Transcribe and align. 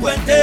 puente 0.00 0.37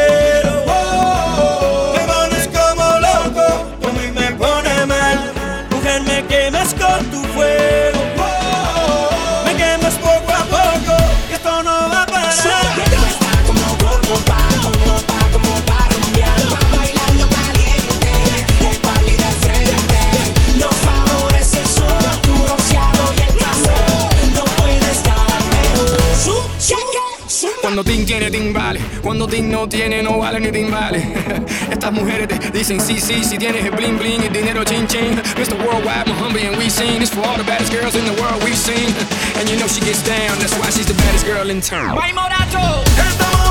Cuando 27.65 27.83
Ting 27.83 28.05
tiene, 28.05 28.29
Ting 28.29 28.53
vale. 28.53 28.79
Cuando 29.01 29.25
Ting 29.25 29.49
no 29.49 29.67
tiene, 29.67 30.03
no 30.03 30.19
vale 30.19 30.39
ni 30.39 30.51
Ting 30.51 30.69
vale. 30.69 30.99
Estas 31.71 31.91
mujeres 31.91 32.27
te 32.27 32.51
dicen 32.51 32.79
sí, 32.79 32.99
sí, 33.01 33.23
si 33.23 33.39
tienes 33.39 33.65
el 33.65 33.71
bling 33.71 33.97
bling, 33.97 34.21
el 34.21 34.31
dinero 34.31 34.63
chin 34.63 34.85
chin. 34.85 35.19
Mr. 35.35 35.57
Worldwide, 35.65 36.05
Mohombi, 36.05 36.45
and 36.45 36.57
we 36.57 36.69
sing. 36.69 36.99
This 36.99 37.09
for 37.09 37.25
all 37.25 37.37
the 37.37 37.43
baddest 37.43 37.73
girls 37.73 37.95
in 37.95 38.05
the 38.05 38.21
world 38.21 38.43
we've 38.43 38.55
seen. 38.55 38.93
And 39.39 39.49
you 39.49 39.57
know 39.57 39.67
she 39.67 39.81
gets 39.81 40.03
down, 40.03 40.37
that's 40.37 40.53
why 40.59 40.69
she's 40.69 40.85
the 40.85 40.93
baddest 40.93 41.25
girl 41.25 41.49
in 41.49 41.59
town. 41.59 41.97
¡Ay, 41.99 42.13
Morato! 42.13 43.44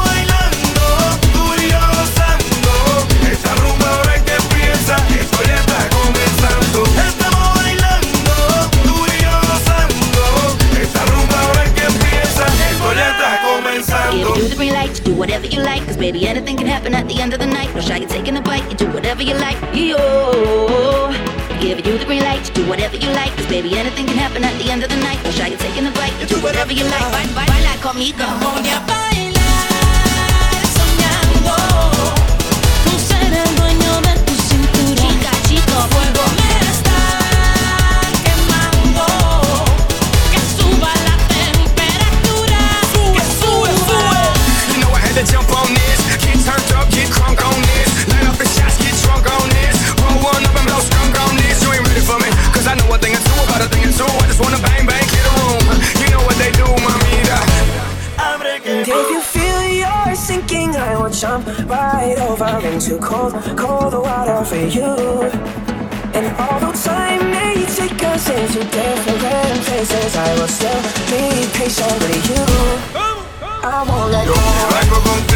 Baby, 16.05 16.27
anything 16.29 16.55
can 16.55 16.67
happen 16.67 16.95
at 16.95 17.09
the 17.09 17.19
end 17.23 17.33
of 17.33 17.39
the 17.41 17.47
night. 17.47 17.75
No 17.75 17.81
shy, 17.81 17.97
you're 17.97 18.09
taking 18.17 18.37
a 18.37 18.43
bite, 18.43 18.65
you 18.71 18.77
do 18.77 18.87
whatever 18.93 19.23
you 19.23 19.33
like. 19.47 19.57
Yo. 19.73 19.97
Give 21.63 21.79
you 21.87 21.97
the 21.97 22.05
green 22.05 22.23
light, 22.23 22.43
you 22.47 22.53
do 22.61 22.69
whatever 22.69 22.97
you 22.97 23.09
like. 23.21 23.33
Cause 23.37 23.47
baby, 23.47 23.71
anything 23.79 24.05
can 24.11 24.19
happen 24.19 24.45
at 24.45 24.55
the 24.61 24.71
end 24.71 24.83
of 24.85 24.91
the 24.91 24.97
night. 25.09 25.19
No 25.25 25.31
shy, 25.31 25.47
you're 25.49 25.59
taking 25.67 25.87
a 25.87 25.93
bite, 25.93 26.13
you 26.21 26.27
do 26.27 26.37
whatever 26.47 26.73
you 26.75 26.85
like. 26.95 27.09
Ba- 27.15 27.33
ba- 27.37 27.47
Baila 27.53 27.75
conmigo. 27.87 28.27
Voy 28.45 28.69
a 28.77 28.81
bailar 28.91 30.61
soñando. 30.77 31.57
Tú 32.85 32.93
ser 33.09 33.33
el 33.43 33.51
dueño 33.61 33.93
de 34.07 34.15
tu 34.27 34.35
cintura. 34.49 35.03
Chica, 35.09 35.33
chico, 35.49 35.77
Fuego 35.93 36.25
me 36.39 36.51
está 36.75 36.99
quemando. 38.25 39.07
Sinking, 60.15 60.77
I 60.77 60.97
will 60.97 61.11
jump 61.11 61.47
right 61.69 62.17
over 62.19 62.67
into 62.67 62.99
cold, 62.99 63.35
cold 63.57 63.95
water 63.95 64.45
for 64.45 64.57
you. 64.57 64.95
And 66.15 66.27
although 66.39 66.73
time 66.73 67.31
may 67.31 67.65
take 67.67 68.03
us 68.05 68.29
into 68.29 68.61
different 68.71 69.61
places, 69.67 70.17
I 70.17 70.35
will 70.39 70.49
still 70.49 70.83
be 71.11 71.49
patient 71.53 72.01
with 72.03 72.31
you. 72.31 72.45
I 73.67 73.85
won't 73.89 74.13
let 74.13 75.29
go. 75.29 75.34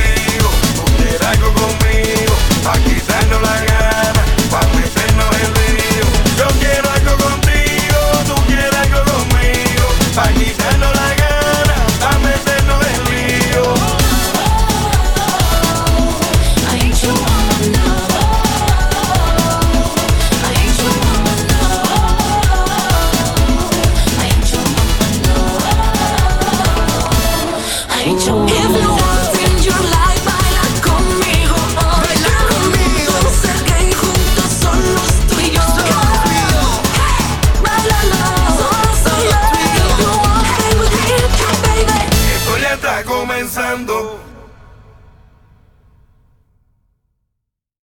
dançando 43.59 44.21